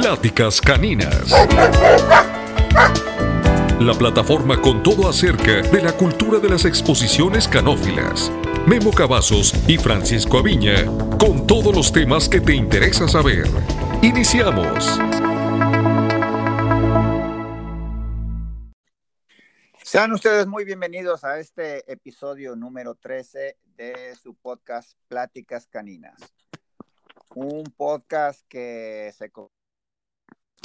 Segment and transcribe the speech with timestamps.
[0.00, 1.28] Pláticas Caninas.
[3.80, 8.30] La plataforma con todo acerca de la cultura de las exposiciones canófilas.
[8.64, 10.86] Memo Cavazos y Francisco Aviña
[11.18, 13.48] con todos los temas que te interesa saber.
[14.00, 15.00] Iniciamos.
[19.82, 26.20] Sean ustedes muy bienvenidos a este episodio número 13 de su podcast Pláticas Caninas.
[27.34, 29.30] Un podcast que se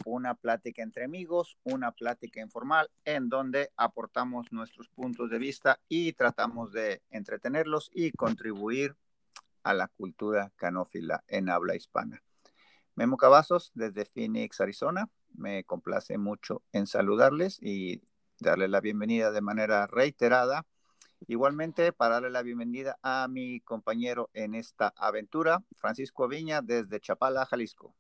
[0.06, 6.14] una plática entre amigos, una plática informal en donde aportamos nuestros puntos de vista y
[6.14, 8.96] tratamos de entretenerlos y contribuir
[9.64, 12.22] a la cultura canófila en habla hispana.
[12.96, 15.10] Memo Cavazos desde Phoenix, Arizona.
[15.34, 18.04] Me complace mucho en saludarles y
[18.40, 20.66] darle la bienvenida de manera reiterada.
[21.28, 27.46] Igualmente, para darle la bienvenida a mi compañero en esta aventura, Francisco Viña, desde Chapala,
[27.46, 27.96] Jalisco.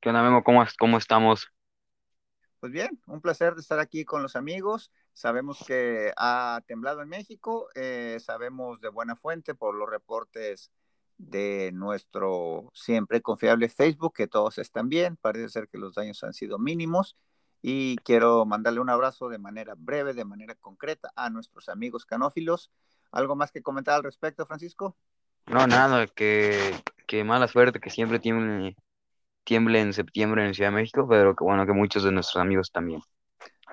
[0.00, 0.42] ¿Qué onda, Memo?
[0.42, 1.52] ¿Cómo, cómo estamos?
[2.58, 4.90] Pues bien, un placer de estar aquí con los amigos.
[5.12, 10.70] Sabemos que ha temblado en México, eh, sabemos de buena fuente por los reportes
[11.18, 16.32] de nuestro siempre confiable Facebook que todos están bien, parece ser que los daños han
[16.32, 17.14] sido mínimos
[17.60, 22.70] y quiero mandarle un abrazo de manera breve, de manera concreta a nuestros amigos canófilos.
[23.12, 24.96] ¿Algo más que comentar al respecto, Francisco?
[25.46, 26.74] No, nada, que,
[27.06, 28.76] que mala suerte, que siempre tiene
[29.44, 32.70] tiemble en septiembre en Ciudad de México, pero que bueno, que muchos de nuestros amigos
[32.72, 33.00] también.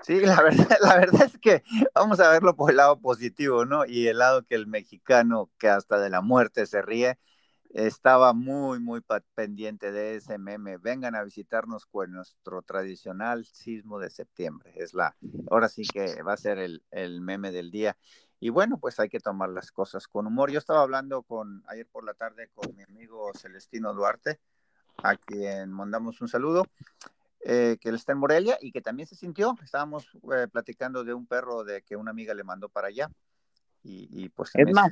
[0.03, 3.85] Sí, la verdad, es que vamos a verlo por el lado positivo, ¿no?
[3.85, 7.17] Y el lado que el mexicano, que hasta de la muerte se ríe,
[7.71, 9.01] estaba muy, muy
[9.35, 10.77] pendiente de ese meme.
[10.77, 14.73] Vengan a visitarnos con nuestro tradicional sismo de septiembre.
[14.75, 15.15] Es la,
[15.49, 17.97] ahora sí que va a ser el, el meme del día.
[18.39, 20.51] Y bueno, pues hay que tomar las cosas con humor.
[20.51, 24.39] Yo estaba hablando con, ayer por la tarde con mi amigo Celestino Duarte,
[25.03, 26.65] a quien mandamos un saludo,
[27.41, 29.55] eh, que él está en Morelia y que también se sintió.
[29.63, 33.09] Estábamos eh, platicando de un perro de que una amiga le mandó para allá.
[33.89, 34.91] Y, pues es más,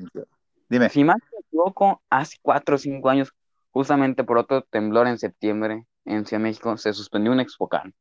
[0.69, 0.89] Dime.
[0.89, 3.33] Si más me equivoco, hace cuatro o cinco años,
[3.71, 7.93] justamente por otro temblor en septiembre en Ciudad de México, se suspendió un expocal.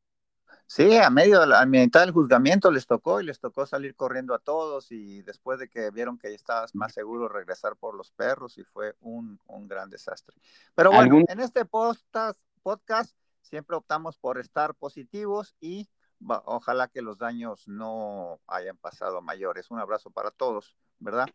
[0.74, 4.40] Sí, a medio, a mitad del juzgamiento les tocó y les tocó salir corriendo a
[4.40, 8.58] todos y después de que vieron que ya estabas más seguro regresar por los perros
[8.58, 10.34] y fue un, un gran desastre.
[10.74, 15.88] Pero bueno, en este podcast, podcast siempre optamos por estar positivos y
[16.26, 19.70] ojalá que los daños no hayan pasado mayores.
[19.70, 21.28] Un abrazo para todos, ¿verdad?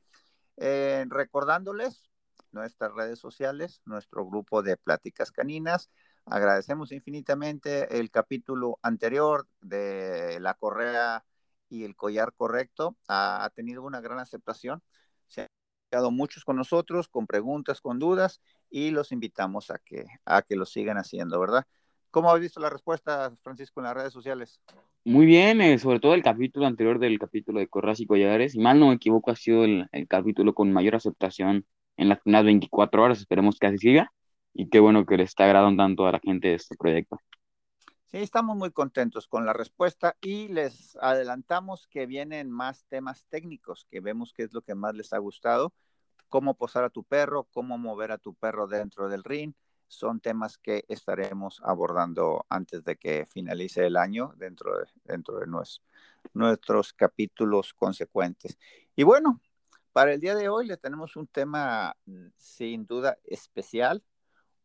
[0.57, 2.09] Eh, recordándoles
[2.51, 5.89] nuestras redes sociales, nuestro grupo de pláticas caninas,
[6.29, 11.25] Agradecemos infinitamente el capítulo anterior de la correa
[11.69, 12.95] y el collar correcto.
[13.07, 14.83] Ha, tenido una gran aceptación.
[15.27, 15.47] Se han
[15.89, 20.55] quedado muchos con nosotros, con preguntas, con dudas, y los invitamos a que, a que
[20.55, 21.65] lo sigan haciendo, ¿verdad?
[22.11, 24.61] ¿Cómo has visto la respuesta, Francisco, en las redes sociales?
[25.05, 28.51] Muy bien, eh, sobre todo el capítulo anterior del capítulo de Correas y Collares.
[28.51, 31.65] Si mal no me equivoco, ha sido el, el capítulo con mayor aceptación
[31.97, 33.19] en las primeras 24 horas.
[33.19, 34.11] Esperemos que así siga
[34.53, 37.19] y qué bueno que le está agradando tanto a la gente este proyecto.
[38.11, 43.85] Sí, estamos muy contentos con la respuesta y les adelantamos que vienen más temas técnicos
[43.91, 45.73] que vemos que es lo que más les ha gustado,
[46.27, 49.53] cómo posar a tu perro, cómo mover a tu perro dentro del ring.
[49.87, 55.45] Son temas que estaremos abordando antes de que finalice el año dentro de, dentro de
[56.33, 58.57] nuestros capítulos consecuentes.
[58.95, 59.39] Y bueno,
[59.93, 64.03] para el día de hoy le tenemos un tema mm, sin duda especial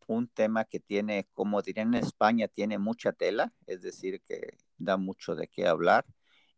[0.06, 4.97] un tema que tiene, como dirían en España, tiene mucha tela, es decir, que da
[4.97, 6.06] mucho de qué hablar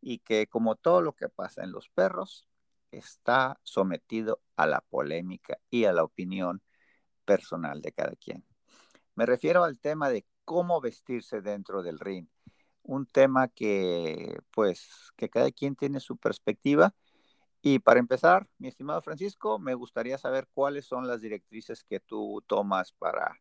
[0.01, 2.49] y que como todo lo que pasa en los perros,
[2.91, 6.62] está sometido a la polémica y a la opinión
[7.25, 8.45] personal de cada quien.
[9.15, 12.28] Me refiero al tema de cómo vestirse dentro del ring,
[12.83, 16.95] un tema que pues que cada quien tiene su perspectiva
[17.69, 22.41] y para empezar, mi estimado Francisco, me gustaría saber cuáles son las directrices que tú
[22.47, 23.41] tomas para,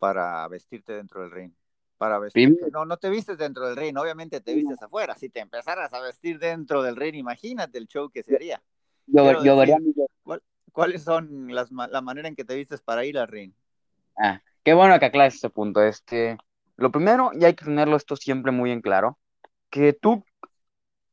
[0.00, 1.52] para vestirte dentro del ring.
[1.96, 2.68] Para vestirte.
[2.72, 5.14] No, no te vistes dentro del ring, obviamente te vistes afuera.
[5.14, 8.60] Si te empezaras a vestir dentro del ring, imagínate el show que sería.
[9.06, 9.56] Yo, yo
[10.72, 13.52] ¿Cuáles son las, la manera en que te vistes para ir al ring?
[14.18, 15.80] Ah, qué bueno que aclares ese punto.
[15.80, 16.38] Este,
[16.76, 19.16] lo primero, y hay que tenerlo esto siempre muy en claro,
[19.70, 20.24] que tú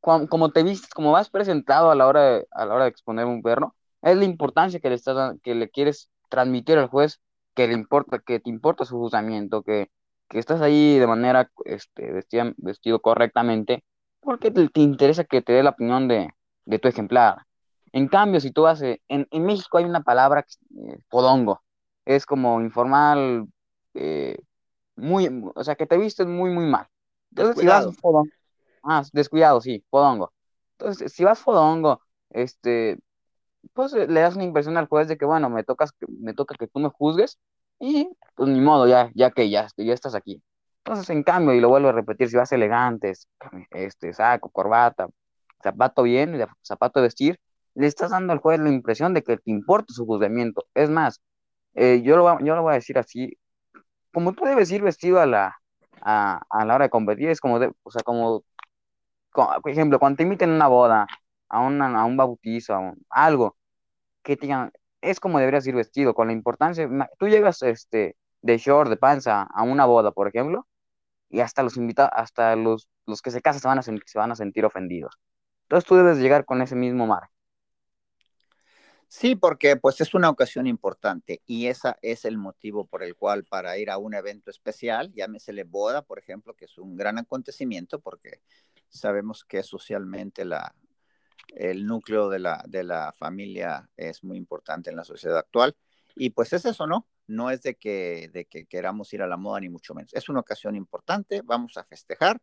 [0.02, 3.24] como te vistes, como vas presentado a la hora de, a la hora de exponer
[3.24, 7.20] un perro, es la importancia que le estás que le quieres transmitir al juez,
[7.54, 9.90] que le importa, que te importa su juzgamiento, que,
[10.28, 13.84] que estás ahí de manera este, vestido, vestido correctamente,
[14.20, 16.30] porque te, interesa que te dé la opinión de,
[16.64, 17.46] de, tu ejemplar.
[17.92, 20.44] En cambio, si tú vas, en, en México hay una palabra,
[20.88, 21.62] eh, podongo,
[22.04, 23.46] es como informal,
[23.94, 24.38] eh,
[24.96, 26.88] muy, o sea, que te vistes muy, muy mal.
[27.30, 28.30] Entonces, si vas fodongo,
[28.82, 30.32] ah, descuidado, sí, fodongo.
[30.78, 32.98] Entonces, si vas fodongo, este,
[33.74, 36.68] pues le das una impresión al juez de que, bueno, me tocas, me toca que
[36.68, 37.38] tú me juzgues
[37.78, 40.42] y pues ni modo, ya, ya que ya, ya estás aquí.
[40.84, 43.28] Entonces, en cambio, y lo vuelvo a repetir, si vas elegantes,
[43.70, 45.08] este, saco, corbata,
[45.62, 47.40] zapato bien, zapato de vestir,
[47.74, 50.66] le estás dando al juez la impresión de que te importa su juzgamiento.
[50.74, 51.20] Es más,
[51.74, 53.38] eh, yo, lo, yo lo voy a decir así,
[54.12, 55.56] como tú debes ir vestido a la,
[56.02, 58.44] a, la hora de competir, es como, de, o sea, como,
[59.32, 61.06] por ejemplo, cuando te inviten a una boda,
[61.48, 63.56] a, una, a un bautizo, a algo,
[64.22, 64.48] que te
[65.02, 66.88] es como deberías ir vestido, con la importancia,
[67.18, 70.66] tú llegas este, de short, de panza, a una boda, por ejemplo,
[71.28, 74.18] y hasta los invitados, hasta los, los que se casan se van, a sentir, se
[74.18, 75.18] van a sentir ofendidos.
[75.64, 77.30] Entonces tú debes llegar con ese mismo mar.
[79.08, 83.44] Sí, porque pues es una ocasión importante y ese es el motivo por el cual
[83.44, 88.00] para ir a un evento especial, llámesele boda, por ejemplo, que es un gran acontecimiento
[88.00, 88.40] porque
[88.92, 90.74] sabemos que socialmente la,
[91.48, 95.76] el núcleo de la, de la familia es muy importante en la sociedad actual.
[96.14, 97.08] Y pues es eso, ¿no?
[97.26, 100.12] No es de que, de que queramos ir a la moda ni mucho menos.
[100.14, 102.40] Es una ocasión importante, vamos a festejar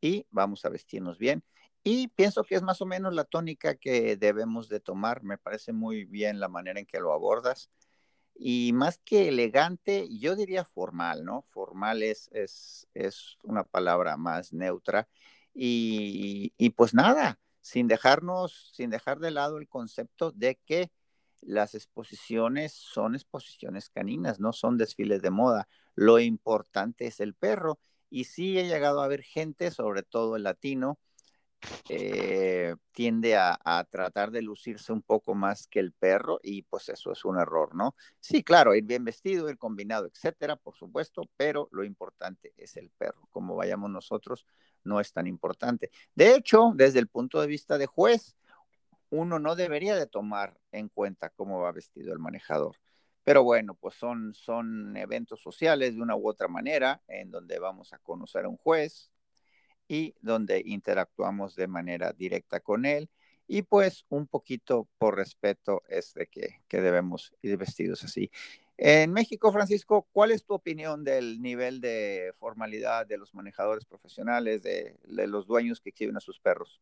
[0.00, 1.44] y vamos a vestirnos bien.
[1.84, 5.24] Y pienso que es más o menos la tónica que debemos de tomar.
[5.24, 7.70] Me parece muy bien la manera en que lo abordas.
[8.34, 11.42] Y más que elegante, yo diría formal, ¿no?
[11.50, 15.08] Formal es, es, es una palabra más neutra.
[15.54, 20.90] Y, y, pues nada, sin dejarnos, sin dejar de lado el concepto de que
[21.42, 25.68] las exposiciones son exposiciones caninas, no son desfiles de moda.
[25.94, 27.78] Lo importante es el perro.
[28.10, 30.98] Y sí he llegado a ver gente, sobre todo el latino,
[31.88, 37.12] eh, tiende a, tratar de lucirse un poco más que el perro y pues eso
[37.12, 37.94] es un error, ¿no?
[38.20, 42.90] Sí, claro, ir bien vestido, ir combinado, etcétera, por supuesto, pero lo importante es el
[42.90, 43.28] perro.
[43.30, 44.46] Como vayamos nosotros,
[44.84, 45.90] no es tan importante.
[46.14, 48.36] De hecho, desde el punto de vista de juez,
[49.10, 52.76] uno no debería de tomar en cuenta cómo va vestido el manejador.
[53.24, 57.92] Pero bueno, pues son, son eventos sociales de una u otra manera en donde vamos
[57.92, 59.12] a conocer a un juez,
[59.92, 63.10] y donde interactuamos de manera directa con él.
[63.46, 68.30] Y pues un poquito por respeto es de que, debemos ir vestidos así.
[68.78, 74.62] En México, Francisco, ¿cuál es tu opinión del nivel de formalidad de los manejadores profesionales,
[74.62, 76.80] de, los dueños que exhiben a sus perros?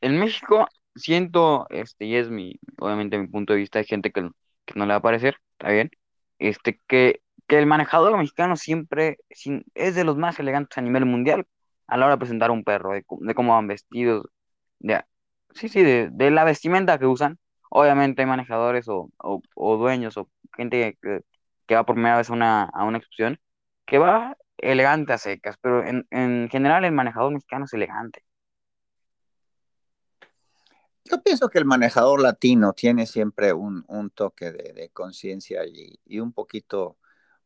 [0.00, 0.66] En México
[0.96, 4.86] siento, este, y es mi, obviamente mi punto de vista, hay gente que, no le
[4.86, 5.90] va a parecer, está bien,
[6.38, 9.18] este, que, que el manejador mexicano siempre
[9.74, 11.46] es de los más elegantes a nivel mundial,
[11.86, 13.04] a la hora de presentar un perro, de,
[13.34, 14.26] cómo van vestidos,
[14.78, 15.02] de,
[15.54, 17.38] sí, sí, de, la vestimenta que usan.
[17.76, 19.10] Obviamente hay manejadores o,
[19.56, 20.96] dueños o gente
[21.66, 23.40] que, va por primera vez a una, a una exposición
[23.84, 28.22] que va elegante a secas, pero en, general el manejador mexicano es elegante.
[31.04, 33.82] Yo pienso que el manejador latino tiene siempre un,
[34.14, 36.96] toque de, conciencia y, y, un poquito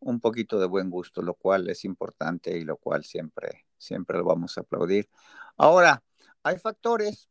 [0.01, 4.25] un poquito de buen gusto, lo cual es importante y lo cual siempre, siempre lo
[4.25, 5.09] vamos a aplaudir.
[5.57, 6.03] Ahora,
[6.43, 7.31] hay factores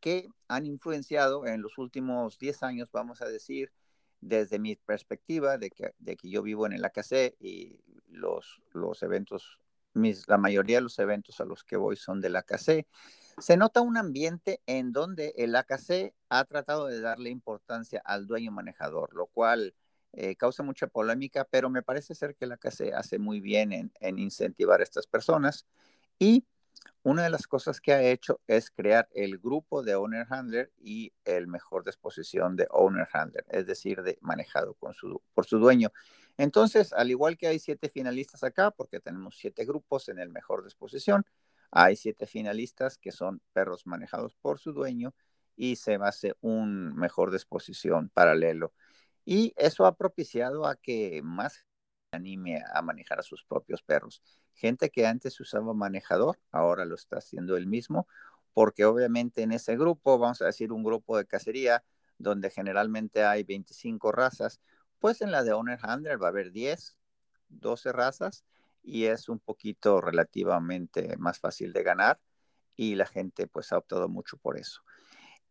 [0.00, 3.72] que han influenciado en los últimos 10 años, vamos a decir,
[4.20, 9.02] desde mi perspectiva de que, de que yo vivo en el AKC y los, los
[9.02, 9.60] eventos,
[9.94, 12.86] mis, la mayoría de los eventos a los que voy son del AKC,
[13.38, 18.50] se nota un ambiente en donde el AKC ha tratado de darle importancia al dueño
[18.50, 19.74] manejador, lo cual
[20.12, 24.18] eh, causa mucha polémica, pero me parece ser que la CACE hace muy bien en,
[24.18, 25.66] incentivar a estas personas.
[26.18, 26.46] Y
[27.02, 31.12] una de las cosas que ha hecho es crear el grupo de Owner Handler y
[31.24, 35.90] el mejor disposición de Owner Handler, es decir, de manejado con su, por su dueño.
[36.36, 40.64] Entonces, al igual que hay siete finalistas acá, porque tenemos siete grupos en el mejor
[40.64, 41.24] disposición,
[41.70, 45.14] hay siete finalistas que son perros manejados por su dueño
[45.56, 48.72] y se hace un mejor disposición paralelo.
[49.24, 51.66] Y eso ha propiciado a que más
[52.12, 54.22] anime a manejar a sus propios perros.
[54.58, 58.08] Gente que antes usaba manejador, ahora lo está haciendo él mismo,
[58.54, 61.84] porque obviamente en ese grupo, vamos a decir un grupo de cacería,
[62.18, 64.60] donde generalmente hay 25 razas,
[64.98, 66.98] pues en la de Owner Handler va a haber 10,
[67.48, 68.44] 12 razas
[68.82, 72.18] y es un poquito relativamente más fácil de ganar
[72.74, 74.82] y la gente pues ha optado mucho por eso.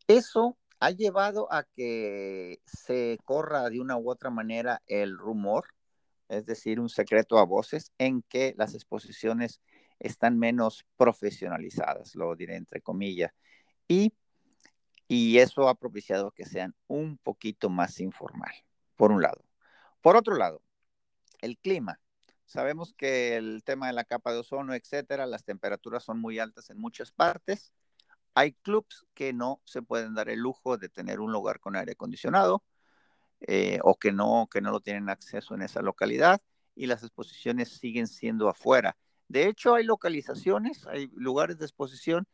[0.08, 5.68] Eso ha llevado a que se corra de una u otra manera el rumor,
[6.30, 9.62] es decir, un secreto a voces, en que las exposiciones
[10.00, 13.32] están menos profesionalizadas, lo diré entre comillas,
[13.88, 14.14] y,
[15.08, 18.54] y eso ha propiciado que sean un poquito más informal,
[18.96, 19.44] por un lado.
[20.02, 20.62] Por otro lado,
[21.42, 22.00] el clima.
[22.46, 26.70] Sabemos que el tema de la capa de ozono, etcétera, las temperaturas son muy altas
[26.70, 27.74] en muchas partes.
[28.36, 31.94] Hay clubs que no se pueden dar el lujo de tener un lugar con aire
[31.94, 32.64] acondicionado
[33.42, 36.42] eh, o que no, que no lo tienen acceso en esa localidad
[36.76, 38.98] y las exposiciones siguen siendo afuera.
[39.28, 42.28] De hecho, hay localizaciones, hay lugares de exposición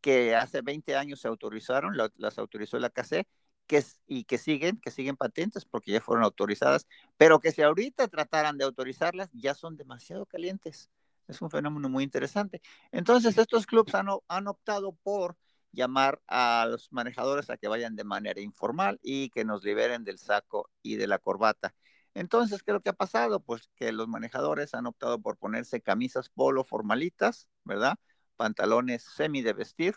[0.00, 3.26] que hace 20 años se autorizaron, las autorizó la CACE,
[3.66, 6.86] que, y que siguen, que siguen patentes porque ya fueron autorizadas,
[7.16, 10.90] pero que si ahorita trataran de autorizarlas, ya son demasiado calientes.
[11.26, 12.62] Es un fenómeno muy interesante.
[12.92, 15.36] Entonces, estos clubes han, han optado por
[15.76, 20.18] llamar a los manejadores a que vayan de manera informal y que nos liberen del
[20.18, 21.74] saco y de la corbata.
[22.14, 23.40] Entonces, ¿qué es lo que ha pasado?
[23.40, 27.98] Pues que los manejadores han optado por ponerse camisas polo formalitas, ¿verdad?
[28.36, 29.96] Pantalones semi de vestir,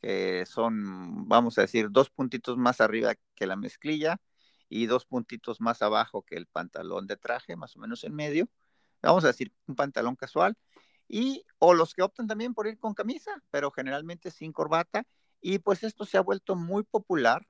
[0.00, 4.20] que son, vamos a decir, dos puntitos más arriba que la mezclilla
[4.68, 8.48] y dos puntitos más abajo que el pantalón de traje, más o menos en medio.
[9.02, 10.56] Vamos a decir, un pantalón casual.
[11.12, 15.04] Y, o los que optan también por ir con camisa, pero generalmente sin corbata.
[15.40, 17.42] Y pues esto se ha vuelto muy popular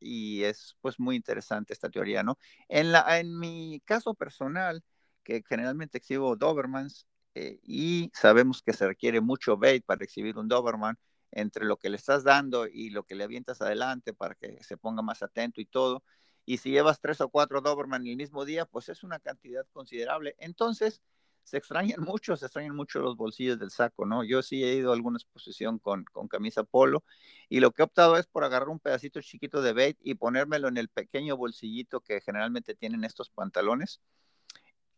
[0.00, 2.38] y es pues muy interesante esta teoría, ¿no?
[2.68, 4.82] En, la, en mi caso personal,
[5.22, 10.48] que generalmente exhibo Dobermans eh, y sabemos que se requiere mucho bait para exhibir un
[10.48, 10.98] Doberman,
[11.32, 14.78] entre lo que le estás dando y lo que le avientas adelante para que se
[14.78, 16.02] ponga más atento y todo.
[16.46, 20.34] Y si llevas tres o cuatro Doberman el mismo día, pues es una cantidad considerable.
[20.38, 21.02] Entonces,
[21.46, 24.24] se extrañan mucho, se extrañan mucho los bolsillos del saco, ¿no?
[24.24, 27.04] Yo sí he ido a alguna exposición con, con camisa polo
[27.48, 30.66] y lo que he optado es por agarrar un pedacito chiquito de bait y ponérmelo
[30.68, 34.00] en el pequeño bolsillito que generalmente tienen estos pantalones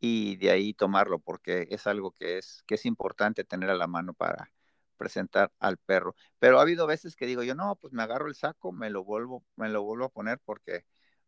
[0.01, 3.87] y de ahí tomarlo porque es algo que es, que es importante tener a la
[3.87, 4.51] mano para,
[4.99, 6.15] presentar al perro.
[6.39, 9.05] Pero ha habido veces que digo yo, no, pues me agarro el saco, me lo
[9.05, 10.85] vuelvo, me lo vuelvo a poner porque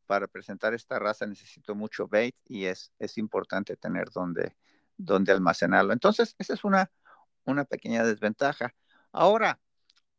[0.06, 4.56] para presentar esta raza necesito mucho bait y es, es importante tener donde,
[5.04, 5.92] donde almacenarlo.
[5.92, 6.90] Entonces, esa es una,
[7.44, 8.74] una pequeña desventaja.
[9.12, 9.60] Ahora,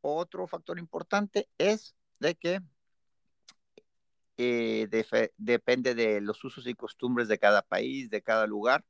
[0.01, 2.61] otro factor importante es de que
[4.37, 4.87] eh,
[5.37, 8.85] depende de los usos y costumbres de cada país, de cada lugar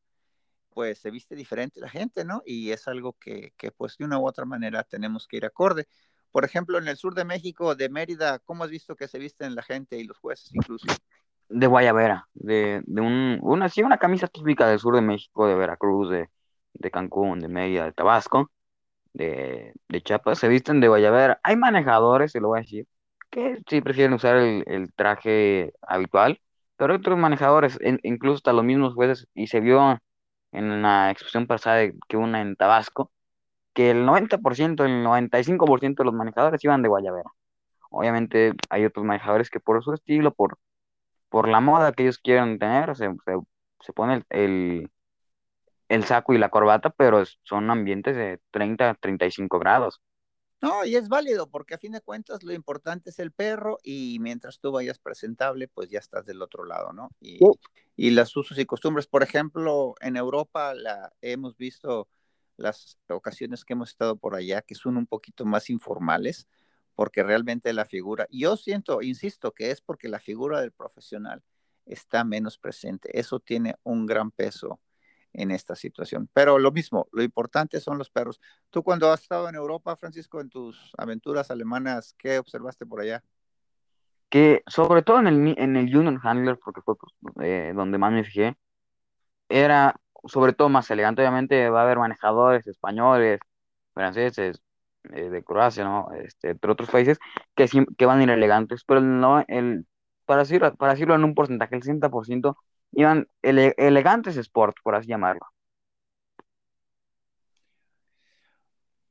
[0.72, 2.42] pues se viste diferente la gente, ¿no?
[2.46, 5.88] Y es algo que, que, pues de una u otra manera tenemos que ir acorde.
[6.32, 9.54] Por ejemplo, en el sur de México, de Mérida, ¿cómo has visto que se visten
[9.54, 10.88] la gente y los jueces incluso?
[11.54, 16.10] De Guayabera, de, de un, una, una camisa típica del sur de México, de Veracruz,
[16.10, 16.30] de,
[16.74, 18.52] de Cancún, de Mérida, de Tabasco,
[19.14, 21.40] de, de Chiapas, se visten de Guayabera.
[21.44, 22.88] Hay manejadores, se lo voy a decir,
[23.30, 26.42] que sí prefieren usar el, el traje habitual,
[26.78, 30.00] pero hay otros manejadores, incluso hasta los mismos jueces, y se vio
[30.52, 33.12] en una exposición pasada que una en Tabasco,
[33.74, 37.32] que el 90%, el 95% de los manejadores iban de Guayabera.
[37.90, 40.58] Obviamente hay otros manejadores que por su estilo, por,
[41.32, 43.38] por la moda que ellos quieren tener, se, se,
[43.80, 44.92] se pone el,
[45.88, 50.02] el, saco y la corbata, pero son ambientes de 30, 35 grados.
[50.62, 54.18] No, y es válido, porque a fin de cuentas lo importante es el perro y
[54.20, 57.10] mientras tú vayas presentable, pues ya estás del otro lado, ¿no?
[57.22, 57.40] Y,
[57.96, 62.10] y las usos y costumbres, por ejemplo, en Europa la, hemos visto
[62.58, 66.50] las ocasiones que hemos estado por allá que son un poquito más informales,
[67.02, 71.42] porque realmente la figura, yo siento, insisto, que es porque la figura del profesional
[71.84, 73.10] está menos presente.
[73.20, 74.80] Eso tiene un gran peso
[75.34, 76.30] en esta situación.
[76.32, 78.40] Pero lo mismo, lo importante son los perros.
[78.70, 83.24] Tú cuando has estado en Europa, Francisco, en tus aventuras alemanas, ¿qué observaste por allá?
[84.30, 88.14] Que sobre todo en el, en el Union Handler, porque fue pues, eh, donde más
[88.14, 88.56] me fijé,
[89.50, 91.24] era sobre todo más elegante.
[91.24, 93.40] Obviamente va a haber manejadores españoles,
[93.92, 94.62] franceses,
[95.14, 96.10] eh, de Croacia, ¿no?
[96.14, 97.20] Este, de otros países
[97.56, 97.68] que,
[97.98, 99.86] que van a ir elegantes, pero no, el,
[100.26, 102.56] para, decirlo, para decirlo en un porcentaje, el 60%
[102.94, 105.48] iban elegantes sport, por así llamarlo.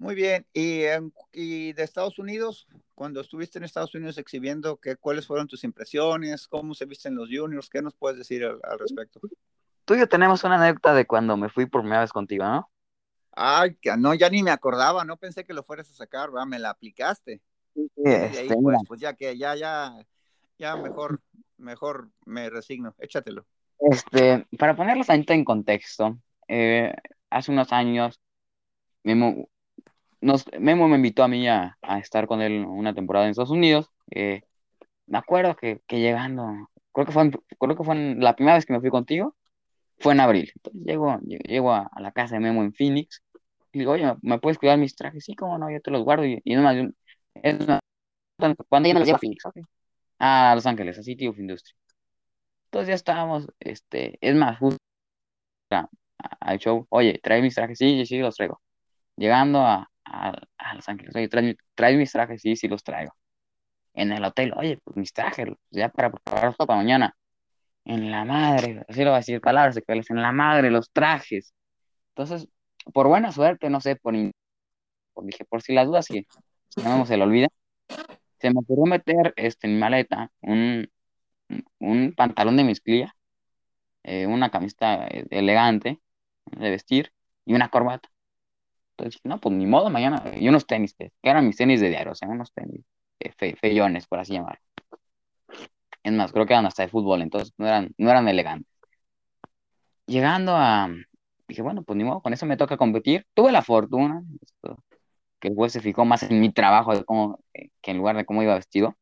[0.01, 0.85] Muy bien, ¿Y,
[1.31, 6.49] y de Estados Unidos, cuando estuviste en Estados Unidos exhibiendo, ¿qué, ¿cuáles fueron tus impresiones?
[6.49, 7.69] ¿Cómo se visten los juniors?
[7.69, 9.21] ¿Qué nos puedes decir al, respecto?
[9.85, 12.71] Tú y yo tenemos una anécdota de cuando me fui por primera vez contigo, ¿no?
[13.33, 16.47] Ay, no, ya ni me acordaba, no pensé que lo fueras a sacar, ¿verdad?
[16.47, 17.41] Me la aplicaste.
[17.75, 19.95] Sí, este, pues, pues, ya que ya, ya,
[20.59, 21.21] ya mejor,
[21.57, 23.47] mejor me resigno, échatelo.
[23.79, 26.19] Este, para ponerlos en contexto,
[26.49, 26.93] eh,
[27.31, 28.21] hace unos años,
[29.05, 29.49] Memo,
[30.21, 33.91] nos, Memo me invitó a mí a, estar con él una temporada en Estados Unidos.
[34.11, 34.43] Eh,
[35.07, 38.73] me acuerdo que, que, llegando, creo que, fue, creo que fue la primera vez que
[38.73, 39.35] me fui contigo,
[40.01, 40.51] fue en abril.
[40.57, 43.23] Entonces llego, llego a, la casa de Memo en Phoenix
[43.73, 45.25] y digo, oye, ¿me puedes cuidar mis trajes?
[45.25, 46.25] Sí, cómo no, yo te los guardo.
[46.25, 46.77] Y, y más,
[47.35, 47.57] es
[48.69, 49.45] ¿cuándo ya no los a Phoenix?
[50.19, 51.75] A Los Ángeles, a City of Industry.
[52.67, 54.79] Entonces ya estábamos, este, es más, justo
[56.41, 58.61] al show, oye, trae mis trajes, sí, sí, los traigo.
[59.17, 63.15] Llegando a, a, Los Ángeles, oye, trae, mis trajes, sí, sí los traigo.
[63.95, 67.17] En el hotel, oye, pues mis trajes, ya para prepararlos para mañana.
[67.85, 71.55] En la madre, así lo voy a decir, palabras sexuales, en la madre, los trajes.
[72.11, 72.49] Entonces,
[72.93, 76.27] por buena suerte, no sé, por, dije, por si las dudas, si,
[76.85, 77.49] no se lo olvida,
[78.39, 80.89] se me ocurrió meter este, en mi maleta un,
[81.79, 83.15] un pantalón de mezclilla,
[84.03, 86.01] eh, una camiseta eh, elegante
[86.47, 87.13] de vestir
[87.45, 88.09] y una corbata.
[88.97, 92.13] Entonces, no, pues ni modo, mañana, y unos tenis, que eran mis tenis de diario,
[92.13, 92.85] o sea, unos tenis
[93.21, 94.61] eh, feyones, por así llamar.
[96.03, 98.71] Es más, creo que eran hasta de fútbol, entonces no eran, no eran elegantes.
[100.07, 100.89] Llegando a,
[101.49, 103.27] dije, bueno, pues ni modo, con eso me toca competir.
[103.35, 104.23] Tuve la fortuna,
[105.41, 108.25] que el juez se fijó más en mi trabajo de cómo, que en lugar de
[108.25, 108.97] cómo iba vestido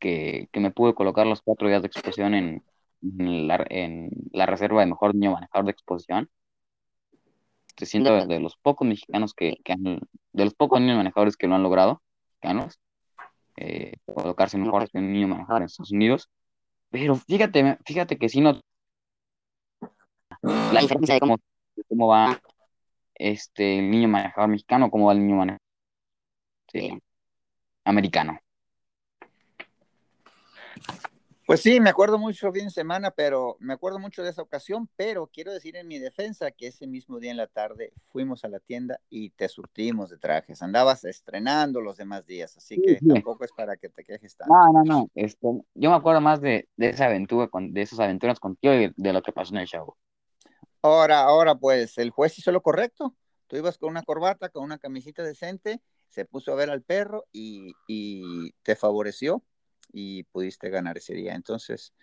[0.00, 2.64] que, me pude colocar los cuatro días de exposición en,
[3.46, 6.28] la, en la reserva de mejor niño manejador de exposición.
[7.76, 10.00] Siento de, los pocos mexicanos que, han,
[10.32, 12.78] de los pocos niños manejadores que lo han logrado, mexicanos,
[13.60, 16.30] eh, colocarse mejor que un niño manejador en Estados Unidos.
[16.90, 18.60] Pero fíjate, fíjate que si no
[20.42, 21.38] la diferencia de cómo,
[21.88, 22.40] cómo va
[23.14, 25.60] este el niño manejador mexicano, cómo va el niño manejador
[27.84, 28.38] americano.
[31.50, 34.88] Pues sí, me acuerdo mucho fin de semana, pero me acuerdo mucho de esa ocasión,
[34.94, 38.48] pero quiero decir en mi defensa que ese mismo día en la tarde fuimos a
[38.48, 40.62] la tienda y te surtimos de trajes.
[40.62, 44.54] Andabas estrenando los demás días, así que tampoco es para que te quejes tanto.
[44.54, 45.10] No, no, no.
[45.16, 48.92] Esto, yo me acuerdo más de, de esa aventura, con, de esas aventuras contigo y
[48.96, 49.96] de lo que pasó en el show.
[50.82, 53.16] Ahora, ahora, pues el juez hizo lo correcto.
[53.48, 57.24] Tú ibas con una corbata, con una camisita decente, se puso a ver al perro
[57.32, 59.42] y, y te favoreció
[59.92, 61.34] y pudiste ganar ese día.
[61.34, 61.94] Entonces,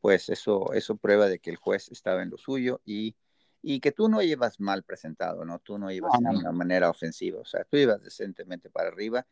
[0.00, 3.16] pues eso, eso prueba de que el juez estaba en lo suyo y,
[3.62, 5.58] y que tú no ibas mal presentado, ¿no?
[5.60, 9.26] Tú no ibas de una manera ofensiva, o sea, tú ibas decentemente para arriba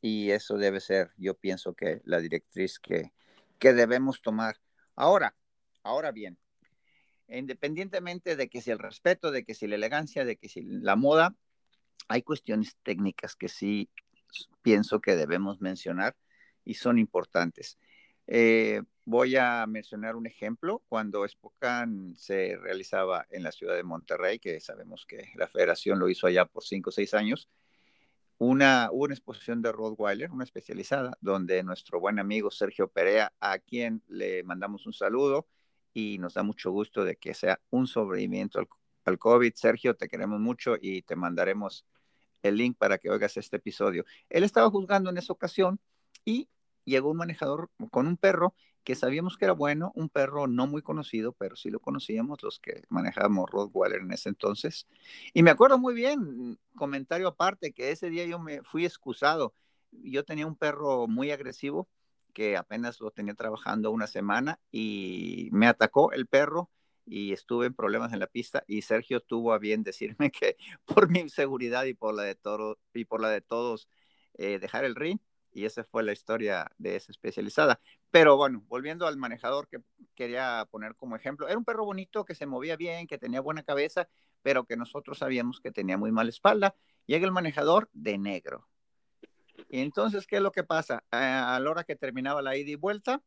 [0.00, 3.12] y eso debe ser, yo pienso que la directriz que,
[3.58, 4.56] que debemos tomar.
[4.94, 5.34] Ahora,
[5.82, 6.38] ahora bien,
[7.28, 10.96] independientemente de que si el respeto, de que si la elegancia, de que si la
[10.96, 11.36] moda,
[12.08, 13.90] hay cuestiones técnicas que sí
[14.62, 16.16] pienso que debemos mencionar
[16.68, 17.78] y son importantes.
[18.26, 20.82] Eh, voy a mencionar un ejemplo.
[20.86, 26.10] Cuando Spokane se realizaba en la ciudad de Monterrey, que sabemos que la federación lo
[26.10, 27.48] hizo allá por cinco o seis años,
[28.36, 34.02] una, una exposición de Rottweiler, una especializada, donde nuestro buen amigo Sergio Perea, a quien
[34.06, 35.48] le mandamos un saludo
[35.94, 38.68] y nos da mucho gusto de que sea un sobreviviente al,
[39.06, 39.54] al COVID.
[39.54, 41.86] Sergio, te queremos mucho y te mandaremos
[42.42, 44.04] el link para que oigas este episodio.
[44.28, 45.80] Él estaba juzgando en esa ocasión
[46.26, 46.50] y
[46.88, 50.80] llegó un manejador con un perro que sabíamos que era bueno, un perro no muy
[50.80, 54.86] conocido, pero sí lo conocíamos los que manejábamos Rottweiler en ese entonces.
[55.34, 59.52] Y me acuerdo muy bien, comentario aparte, que ese día yo me fui excusado.
[59.90, 61.88] Yo tenía un perro muy agresivo
[62.32, 66.70] que apenas lo tenía trabajando una semana y me atacó el perro
[67.04, 71.10] y estuve en problemas en la pista y Sergio tuvo a bien decirme que por
[71.10, 73.88] mi seguridad y por la de, todo, y por la de todos
[74.34, 75.18] eh, dejar el ring
[75.58, 77.80] y esa fue la historia de esa especializada.
[78.12, 79.80] Pero bueno, volviendo al manejador que
[80.14, 83.64] quería poner como ejemplo, era un perro bonito que se movía bien, que tenía buena
[83.64, 84.08] cabeza,
[84.42, 86.76] pero que nosotros sabíamos que tenía muy mala espalda.
[87.06, 88.68] Llega el manejador de negro.
[89.68, 91.02] Y entonces, ¿qué es lo que pasa?
[91.10, 93.20] A la hora que terminaba la ida y vuelta,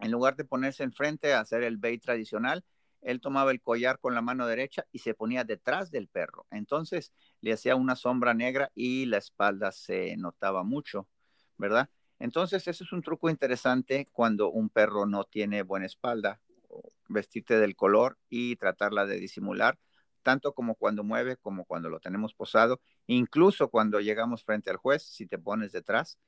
[0.00, 2.64] en lugar de ponerse enfrente a hacer el bait tradicional,
[3.00, 6.46] él tomaba el collar con la mano derecha y se ponía detrás del perro.
[6.50, 11.06] Entonces le hacía una sombra negra y la espalda se notaba mucho.
[11.60, 11.88] ¿Verdad?
[12.18, 16.40] Entonces, ese es un truco interesante cuando un perro no tiene buena espalda,
[17.08, 19.78] vestirte del color y tratarla de disimular,
[20.22, 25.02] tanto como cuando mueve como cuando lo tenemos posado, incluso cuando llegamos frente al juez,
[25.02, 26.18] si te pones detrás,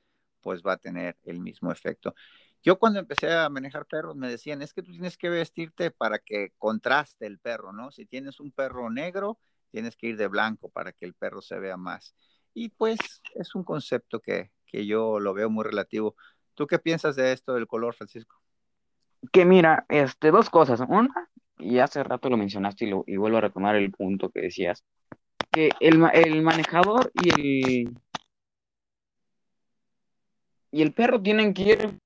[0.41, 2.15] pues va a tener el mismo efecto.
[2.63, 6.19] Yo cuando empecé a manejar perros me decían, es que tú tienes que vestirte para
[6.19, 7.91] que contraste el perro, ¿no?
[7.91, 9.37] Si tienes un perro negro,
[9.69, 12.15] tienes que ir de blanco para que el perro se vea más.
[12.53, 16.15] Y pues es un concepto que, que yo lo veo muy relativo.
[16.55, 18.37] ¿Tú qué piensas de esto del color, Francisco?
[19.31, 20.81] Que mira, este, dos cosas.
[20.89, 24.83] Una, y hace rato lo mencionaste y, vuelvo a retomar el punto que decías,
[25.51, 27.97] que el, el manejador y el,
[30.71, 31.99] y el perro tienen que ir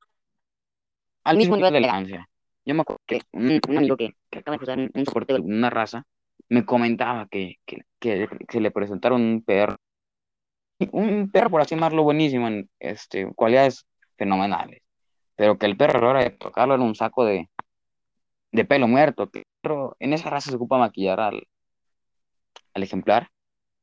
[1.24, 2.30] al mismo nivel de elegancia.
[2.66, 6.04] Yo me acuerdo que un, amigo que, acaba de usar un, soporte de una raza
[6.50, 9.78] me comentaba que, que, que, se le presentaron un perro
[10.92, 13.86] un perro, por así llamarlo, buenísimo, en este, cualidades
[14.18, 14.82] fenomenales,
[15.36, 17.50] pero que el perro a la hora de tocarlo era un saco de,
[18.52, 19.30] de pelo muerto,
[19.62, 21.48] pero en esa raza se ocupa maquillar al,
[22.74, 23.30] al ejemplar.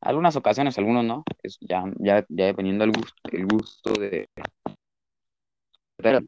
[0.00, 4.28] Algunas ocasiones, algunos no, es ya, ya, ya dependiendo del gusto, el gusto de...
[5.96, 6.20] Pero,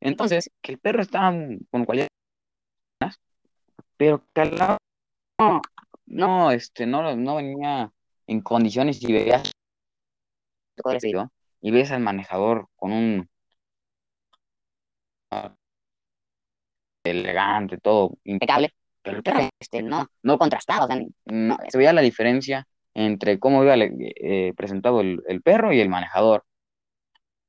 [0.00, 1.32] entonces, que el perro está
[1.70, 2.08] con cualquier...
[3.96, 4.78] Pero que al lado
[5.40, 5.62] no,
[6.06, 7.92] no, este, no, no venía
[8.26, 9.52] en condiciones y veías
[11.60, 13.28] y ves al manejador con un
[17.04, 18.70] elegante, todo impecable,
[19.02, 20.88] pero el perro este, no, no contrastado,
[21.26, 25.88] no, se veía la diferencia entre cómo iba eh, presentado el, el, perro y el
[25.88, 26.44] manejador.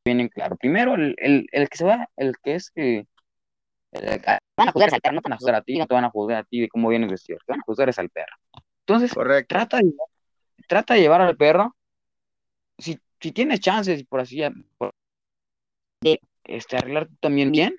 [0.04, 0.56] Vienen claro.
[0.58, 3.08] Primero, el, el, el que se va, el que es que
[4.58, 6.06] van a juzgar al perro, no te van a juzgar a ti, no te van
[6.06, 8.36] a juzgar a ti de cómo vienes vestido, te van a juzgar es al perro.
[8.82, 9.12] Entonces,
[9.48, 9.94] Trata, de,
[10.68, 11.76] trata de llevar al perro,
[12.78, 14.42] si, si tienes chances, por así,
[16.02, 17.76] de este, arreglar también bien,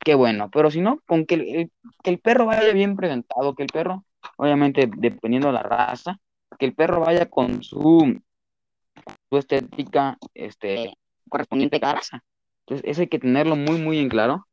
[0.00, 3.62] qué bueno, pero si no, con que el, que el perro vaya bien presentado, que
[3.62, 4.04] el perro,
[4.36, 6.18] obviamente, dependiendo de la raza,
[6.58, 8.20] que el perro vaya con su,
[9.28, 10.96] su estética este,
[11.28, 12.22] correspondiente a cada raza.
[12.60, 14.46] Entonces, eso hay que tenerlo muy, muy en claro.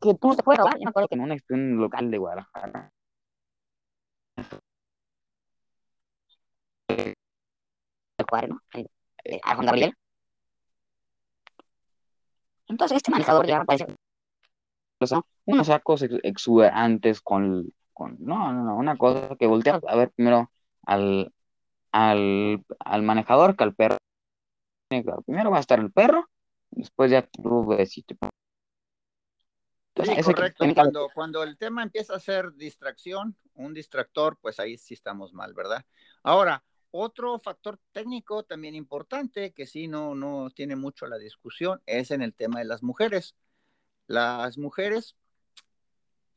[0.00, 0.74] Que tú se puede robar.
[0.74, 2.92] Yo me acuerdo que en un, un local de Guadalajara.
[8.48, 8.60] ¿No?
[9.42, 9.94] A Juan Gabriel.
[12.68, 13.86] Entonces, este manejador ya parece
[15.44, 20.50] unos sacos exuberantes con, con no, no, no, una cosa que voltea a ver primero
[20.82, 21.32] al,
[21.92, 23.96] al, al manejador que al perro.
[24.88, 26.28] Primero va a estar el perro,
[26.70, 28.16] después ya tú deciste.
[30.04, 30.64] Sí, correcto.
[30.74, 35.54] Cuando, cuando el tema empieza a ser distracción, un distractor, pues ahí sí estamos mal,
[35.54, 35.84] ¿verdad?
[36.22, 36.62] Ahora,
[36.96, 42.22] otro factor técnico también importante que sí no, no tiene mucho la discusión es en
[42.22, 43.34] el tema de las mujeres.
[44.06, 45.16] Las mujeres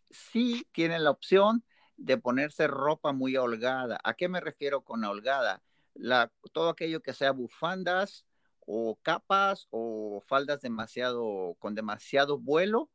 [0.09, 1.63] sí tienen la opción
[1.97, 3.99] de ponerse ropa muy holgada.
[4.03, 5.61] ¿A qué me refiero con holgada?
[5.93, 8.25] La, todo aquello que sea bufandas
[8.65, 12.89] o capas o faldas demasiado con demasiado vuelo.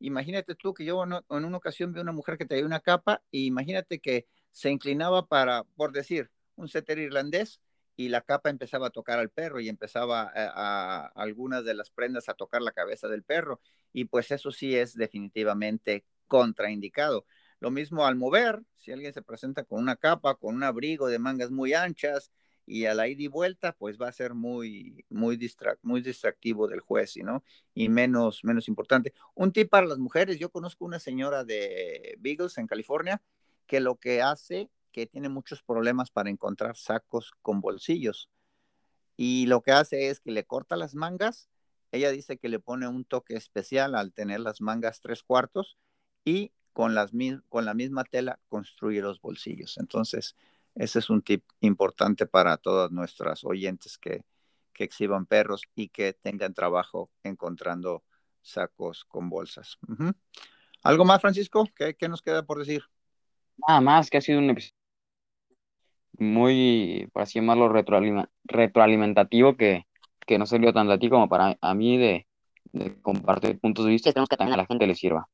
[0.00, 3.46] Imagínate tú que yo en, una ocasión vi una mujer que traía una capa y
[3.46, 7.60] imagínate que se inclinaba para, por decir, un setter irlandés
[7.96, 12.28] y la capa empezaba a tocar al perro y empezaba a, algunas de las prendas
[12.28, 13.60] a tocar la cabeza del perro
[13.92, 17.26] y pues eso sí es definitivamente contraindicado.
[17.58, 21.18] Lo mismo al mover, si alguien se presenta con una capa, con un abrigo de
[21.18, 22.32] mangas muy anchas
[22.64, 25.38] y a la ida y vuelta, pues va a ser muy, muy,
[25.82, 27.44] muy distractivo del juez, ¿no?
[27.74, 29.12] Y menos, menos importante.
[29.34, 33.20] Un tip para las mujeres, yo conozco una señora de Beagles en California
[33.66, 38.28] que lo que hace que tiene muchos problemas para encontrar sacos con bolsillos.
[39.16, 41.48] Y lo que hace es que le corta las mangas.
[41.92, 45.76] Ella dice que le pone un toque especial al tener las mangas tres cuartos
[46.24, 47.10] y con, las,
[47.48, 49.76] con la misma tela construye los bolsillos.
[49.78, 50.36] Entonces,
[50.74, 54.24] ese es un tip importante para todas nuestras oyentes que,
[54.72, 58.04] que exhiban perros y que tengan trabajo encontrando
[58.40, 59.78] sacos con bolsas.
[60.82, 61.68] ¿Algo más, Francisco?
[61.76, 62.84] ¿Qué, ¿Qué, nos queda por decir?
[63.68, 64.79] Nada más, que ha sido un episodio
[66.20, 67.72] muy, por así llamarlo,
[68.44, 69.86] retroalimentativo que,
[70.26, 72.26] que no salió tanto a ti como para a mí de,
[73.02, 74.10] compartir puntos de vista.
[74.10, 75.26] Esperemos que también a la gente le sirva.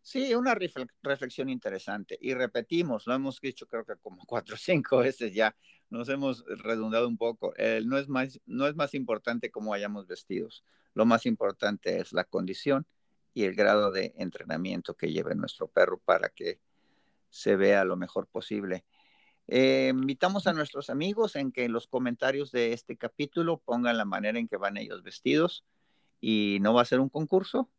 [0.00, 0.54] Sí, una
[1.02, 2.16] reflexión interesante.
[2.20, 5.54] Y repetimos, lo hemos dicho creo que como cuatro o cinco veces ya,
[5.90, 7.52] nos hemos redundado un poco.
[7.84, 12.24] no, es más, no es más importante cómo hayamos vestidos, lo más importante es la
[12.24, 12.86] condición
[13.34, 16.60] y el grado de entrenamiento que lleve nuestro perro para que
[17.30, 18.84] se vea lo mejor posible.
[19.46, 24.06] Eh, invitamos a nuestros amigos en que en los comentarios de este capítulo pongan la
[24.06, 25.64] manera en que van ellos vestidos
[26.20, 27.70] y no va a ser un concurso,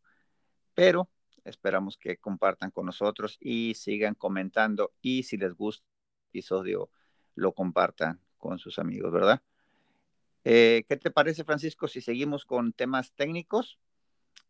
[0.76, 1.10] pero
[1.44, 6.90] esperamos que compartan con nosotros y sigan comentando y si les gusta el episodio
[7.34, 9.42] lo compartan con sus amigos, ¿verdad?
[10.44, 13.80] Eh, ¿Qué te parece, Francisco, si seguimos con temas técnicos?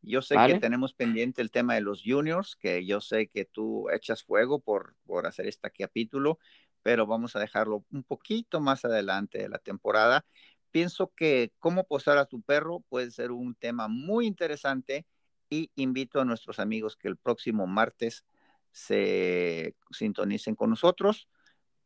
[0.01, 3.89] Yo sé que tenemos pendiente el tema de los juniors, que yo sé que tú
[3.89, 6.38] echas fuego por, por hacer este capítulo
[6.86, 10.24] pero vamos a dejarlo un poquito más adelante de la temporada.
[10.69, 15.08] Pienso que cómo posar a tu perro puede ser un tema muy interesante
[15.50, 18.24] y invito a nuestros amigos que el próximo martes
[18.71, 21.28] se sintonicen con nosotros.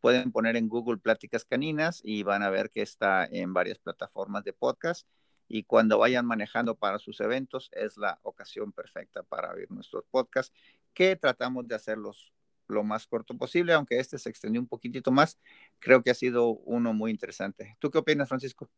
[0.02, 4.44] Pueden poner en Google Pláticas Caninas y van a ver que está en varias plataformas
[4.44, 5.08] de podcast.
[5.48, 10.54] Y cuando vayan manejando para sus eventos, es la ocasión perfecta para oír nuestros podcasts,
[10.94, 12.34] que tratamos de hacerlos
[12.70, 15.40] lo más corto posible, aunque este se extendió un poquitito más,
[15.80, 17.76] creo que ha sido uno muy interesante.
[17.80, 18.70] ¿Tú qué opinas, Francisco?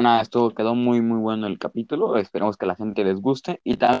[0.00, 2.16] nada, esto quedó muy, muy bueno el capítulo.
[2.16, 4.00] Esperemos que a la gente les guste y también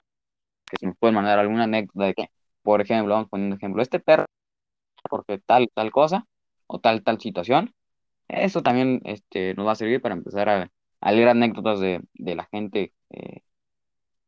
[0.70, 2.28] que si nos pueden mandar alguna anécdota de que,
[2.62, 4.26] por ejemplo, vamos poniendo ejemplo, este perro,
[5.10, 6.26] porque tal, tal cosa,
[6.66, 7.74] o tal, tal situación,
[8.28, 10.70] eso también este, nos va a servir para empezar a,
[11.12, 13.42] leer anécdotas de, la gente, eh,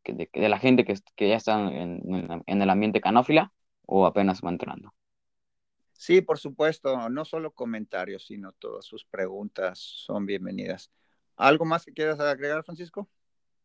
[0.05, 2.03] de, de, la gente que, que ya está en,
[2.47, 3.53] en, el ambiente canófila
[3.87, 4.93] o apenas va entrando.
[5.93, 10.91] Sí, por supuesto, no solo comentarios, sino todas sus preguntas son bienvenidas.
[11.37, 13.09] ¿Algo más que quieras agregar, Francisco?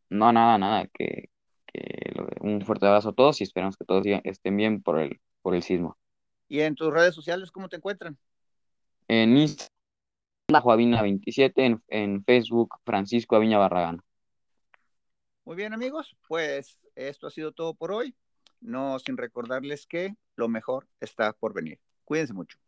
[0.08, 1.28] No, nada, nada, que,
[2.40, 5.62] un fuerte abrazo a todos y esperamos que todos estén bien por el, por el
[5.62, 5.96] sismo.
[6.48, 8.18] ¿Y en tus redes sociales cómo te encuentran?
[9.06, 9.70] En Instagram,
[10.48, 14.02] Joavina27, en, Facebook, Francisco Aviña Barragán.
[15.44, 18.14] Muy bien, amigos, pues esto ha sido todo por hoy.
[18.60, 21.78] No sin recordarles que lo mejor está por venir.
[22.04, 22.58] Cuídense mucho.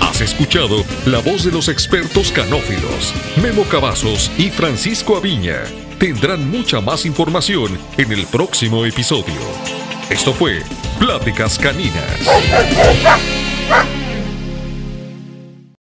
[0.00, 5.62] Has escuchado la voz de los expertos canófilos, Memo Cavazos y Francisco Aviña.
[5.98, 9.34] Tendrán mucha más información en el próximo episodio.
[10.08, 10.62] Esto fue
[10.98, 12.26] Pláticas Caninas.